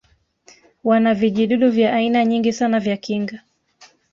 [0.83, 3.41] wana vijidudu vya aina nyingi sana vya kinga